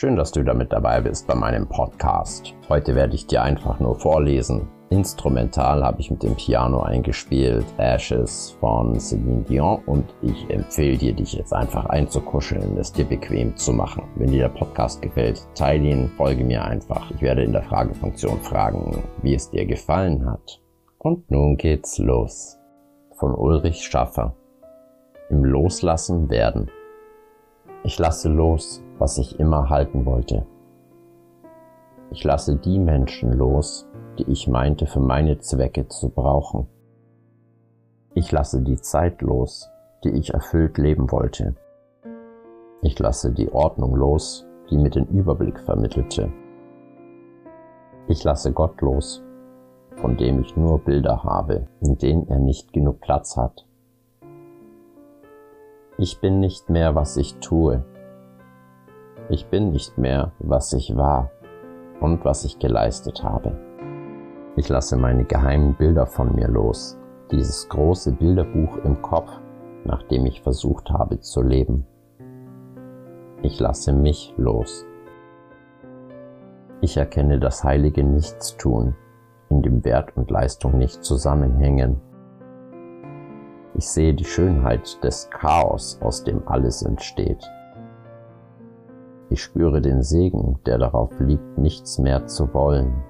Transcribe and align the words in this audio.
Schön, 0.00 0.16
dass 0.16 0.32
du 0.32 0.40
wieder 0.40 0.54
mit 0.54 0.72
dabei 0.72 1.02
bist 1.02 1.26
bei 1.26 1.34
meinem 1.34 1.68
Podcast. 1.68 2.54
Heute 2.70 2.94
werde 2.94 3.14
ich 3.14 3.26
dir 3.26 3.42
einfach 3.42 3.80
nur 3.80 4.00
vorlesen. 4.00 4.66
Instrumental 4.88 5.84
habe 5.84 6.00
ich 6.00 6.10
mit 6.10 6.22
dem 6.22 6.34
Piano 6.36 6.80
eingespielt, 6.80 7.66
Ashes 7.76 8.56
von 8.60 8.98
Celine 8.98 9.42
Dion 9.42 9.82
und 9.84 10.06
ich 10.22 10.48
empfehle 10.48 10.96
dir, 10.96 11.12
dich 11.12 11.34
jetzt 11.34 11.52
einfach 11.52 11.84
einzukuscheln, 11.84 12.78
es 12.78 12.94
dir 12.94 13.04
bequem 13.04 13.54
zu 13.58 13.74
machen. 13.74 14.04
Wenn 14.14 14.30
dir 14.30 14.48
der 14.48 14.58
Podcast 14.58 15.02
gefällt, 15.02 15.46
teile 15.54 15.90
ihn, 15.90 16.08
folge 16.16 16.44
mir 16.44 16.64
einfach. 16.64 17.10
Ich 17.10 17.20
werde 17.20 17.44
in 17.44 17.52
der 17.52 17.64
Fragefunktion 17.64 18.40
fragen, 18.40 19.04
wie 19.20 19.34
es 19.34 19.50
dir 19.50 19.66
gefallen 19.66 20.24
hat. 20.24 20.62
Und 20.96 21.30
nun 21.30 21.58
geht's 21.58 21.98
los. 21.98 22.58
Von 23.18 23.34
Ulrich 23.34 23.84
Schaffer. 23.84 24.34
Im 25.28 25.44
Loslassen 25.44 26.30
werden. 26.30 26.70
Ich 27.84 27.98
lasse 27.98 28.30
los, 28.30 28.82
was 29.00 29.16
ich 29.16 29.40
immer 29.40 29.70
halten 29.70 30.04
wollte. 30.04 30.46
Ich 32.12 32.22
lasse 32.22 32.56
die 32.56 32.78
Menschen 32.78 33.32
los, 33.32 33.88
die 34.18 34.30
ich 34.30 34.46
meinte 34.46 34.86
für 34.86 35.00
meine 35.00 35.38
Zwecke 35.38 35.88
zu 35.88 36.10
brauchen. 36.10 36.68
Ich 38.14 38.30
lasse 38.30 38.60
die 38.60 38.76
Zeit 38.76 39.22
los, 39.22 39.70
die 40.04 40.10
ich 40.10 40.34
erfüllt 40.34 40.76
leben 40.76 41.10
wollte. 41.10 41.54
Ich 42.82 42.98
lasse 42.98 43.32
die 43.32 43.50
Ordnung 43.52 43.96
los, 43.96 44.46
die 44.68 44.76
mir 44.76 44.90
den 44.90 45.06
Überblick 45.06 45.60
vermittelte. 45.60 46.30
Ich 48.06 48.22
lasse 48.22 48.52
Gott 48.52 48.80
los, 48.82 49.22
von 49.96 50.16
dem 50.16 50.40
ich 50.40 50.56
nur 50.56 50.78
Bilder 50.78 51.24
habe, 51.24 51.68
in 51.80 51.96
denen 51.96 52.28
er 52.28 52.38
nicht 52.38 52.72
genug 52.72 53.00
Platz 53.00 53.36
hat. 53.36 53.66
Ich 55.96 56.20
bin 56.20 56.40
nicht 56.40 56.68
mehr, 56.68 56.94
was 56.94 57.16
ich 57.16 57.36
tue, 57.36 57.84
ich 59.30 59.46
bin 59.46 59.70
nicht 59.70 59.96
mehr, 59.96 60.32
was 60.40 60.72
ich 60.72 60.96
war 60.96 61.30
und 62.00 62.24
was 62.24 62.44
ich 62.44 62.58
geleistet 62.58 63.22
habe. 63.22 63.56
Ich 64.56 64.68
lasse 64.68 64.96
meine 64.96 65.24
geheimen 65.24 65.74
Bilder 65.74 66.06
von 66.06 66.34
mir 66.34 66.48
los, 66.48 66.98
dieses 67.30 67.68
große 67.68 68.12
Bilderbuch 68.12 68.78
im 68.78 69.00
Kopf, 69.00 69.30
nach 69.84 70.02
dem 70.02 70.26
ich 70.26 70.42
versucht 70.42 70.90
habe 70.90 71.20
zu 71.20 71.42
leben. 71.42 71.86
Ich 73.42 73.60
lasse 73.60 73.92
mich 73.92 74.34
los. 74.36 74.84
Ich 76.80 76.96
erkenne 76.96 77.38
das 77.38 77.62
heilige 77.62 78.02
Nichtstun, 78.02 78.96
in 79.48 79.62
dem 79.62 79.84
Wert 79.84 80.16
und 80.16 80.30
Leistung 80.30 80.76
nicht 80.76 81.04
zusammenhängen. 81.04 82.00
Ich 83.74 83.88
sehe 83.88 84.12
die 84.12 84.24
Schönheit 84.24 85.02
des 85.04 85.30
Chaos, 85.30 86.00
aus 86.02 86.24
dem 86.24 86.46
alles 86.48 86.82
entsteht. 86.82 87.48
Ich 89.30 89.42
spüre 89.44 89.80
den 89.80 90.02
Segen, 90.02 90.58
der 90.66 90.78
darauf 90.78 91.18
liegt, 91.20 91.56
nichts 91.56 91.98
mehr 91.98 92.26
zu 92.26 92.52
wollen. 92.52 93.04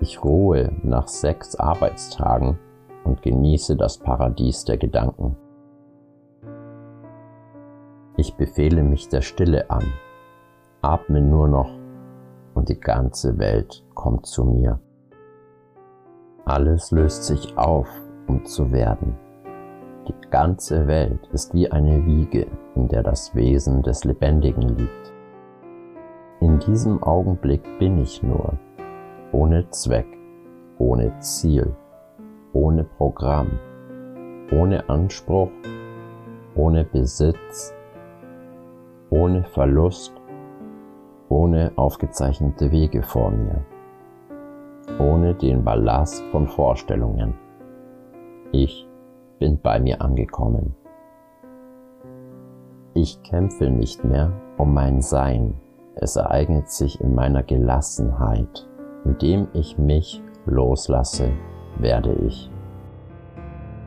Ich 0.00 0.24
ruhe 0.24 0.72
nach 0.82 1.06
sechs 1.06 1.54
Arbeitstagen 1.54 2.58
und 3.04 3.22
genieße 3.22 3.76
das 3.76 3.98
Paradies 3.98 4.64
der 4.64 4.78
Gedanken. 4.78 5.36
Ich 8.16 8.34
befehle 8.34 8.82
mich 8.82 9.08
der 9.08 9.22
Stille 9.22 9.70
an, 9.70 9.84
atme 10.82 11.20
nur 11.20 11.46
noch 11.46 11.70
und 12.54 12.68
die 12.68 12.80
ganze 12.80 13.38
Welt 13.38 13.84
kommt 13.94 14.26
zu 14.26 14.44
mir. 14.44 14.80
Alles 16.44 16.90
löst 16.90 17.24
sich 17.24 17.56
auf, 17.56 17.88
um 18.26 18.44
zu 18.44 18.72
werden. 18.72 19.16
Die 20.08 20.30
ganze 20.30 20.88
Welt 20.88 21.28
ist 21.32 21.54
wie 21.54 21.70
eine 21.70 22.04
Wiege, 22.04 22.46
in 22.74 22.88
der 22.88 23.04
das 23.04 23.34
Wesen 23.36 23.82
des 23.82 24.04
Lebendigen 24.04 24.76
liegt. 24.76 25.12
In 26.40 26.58
diesem 26.58 27.00
Augenblick 27.04 27.62
bin 27.78 27.98
ich 27.98 28.20
nur, 28.20 28.58
ohne 29.30 29.68
Zweck, 29.70 30.06
ohne 30.78 31.16
Ziel, 31.20 31.72
ohne 32.52 32.82
Programm, 32.82 33.60
ohne 34.50 34.88
Anspruch, 34.88 35.50
ohne 36.56 36.84
Besitz, 36.84 37.72
ohne 39.10 39.44
Verlust, 39.44 40.12
ohne 41.28 41.70
aufgezeichnete 41.76 42.72
Wege 42.72 43.02
vor 43.02 43.30
mir, 43.30 43.64
ohne 44.98 45.34
den 45.34 45.62
Ballast 45.62 46.24
von 46.32 46.48
Vorstellungen. 46.48 47.34
Ich 48.50 48.88
bin 49.42 49.58
bei 49.60 49.80
mir 49.80 50.00
angekommen. 50.00 50.76
Ich 52.94 53.20
kämpfe 53.24 53.70
nicht 53.70 54.04
mehr 54.04 54.30
um 54.56 54.72
mein 54.72 55.02
Sein. 55.02 55.54
Es 55.96 56.14
ereignet 56.14 56.70
sich 56.70 57.00
in 57.00 57.12
meiner 57.12 57.42
Gelassenheit. 57.42 58.68
Indem 59.04 59.48
ich 59.52 59.76
mich 59.78 60.22
loslasse, 60.46 61.32
werde 61.76 62.14
ich. 62.24 62.52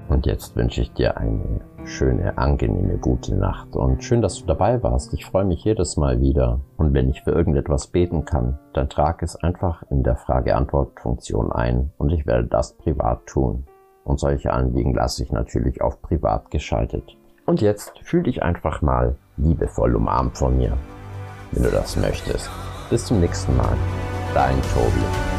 Und 0.09 0.25
jetzt 0.25 0.57
wünsche 0.57 0.81
ich 0.81 0.91
dir 0.91 1.16
eine 1.16 1.61
schöne, 1.85 2.37
angenehme, 2.37 2.97
gute 2.97 3.33
Nacht 3.33 3.77
und 3.77 4.03
schön, 4.03 4.22
dass 4.22 4.37
du 4.37 4.45
dabei 4.45 4.83
warst. 4.83 5.13
Ich 5.13 5.25
freue 5.25 5.45
mich 5.45 5.63
jedes 5.63 5.95
Mal 5.95 6.19
wieder. 6.19 6.59
Und 6.75 6.93
wenn 6.93 7.09
ich 7.09 7.23
für 7.23 7.31
irgendetwas 7.31 7.87
beten 7.87 8.25
kann, 8.25 8.59
dann 8.73 8.89
trag 8.89 9.23
es 9.23 9.37
einfach 9.37 9.83
in 9.89 10.03
der 10.03 10.17
Frage-Antwort-Funktion 10.17 11.53
ein 11.53 11.93
und 11.97 12.09
ich 12.11 12.25
werde 12.27 12.47
das 12.47 12.75
privat 12.75 13.25
tun 13.25 13.66
und 14.05 14.19
solche 14.19 14.53
Anliegen 14.53 14.93
lasse 14.93 15.23
ich 15.23 15.31
natürlich 15.31 15.81
auf 15.81 16.01
privat 16.01 16.49
geschaltet. 16.51 17.17
Und 17.45 17.61
jetzt 17.61 17.99
fühl 18.03 18.23
dich 18.23 18.41
einfach 18.41 18.81
mal 18.81 19.17
liebevoll 19.35 19.95
umarmt 19.95 20.38
von 20.38 20.57
mir, 20.57 20.77
wenn 21.51 21.63
du 21.63 21.71
das 21.71 21.97
möchtest. 21.97 22.49
Bis 22.89 23.05
zum 23.05 23.19
nächsten 23.19 23.57
Mal. 23.57 23.75
Dein 24.33 24.61
Tobi. 24.73 25.34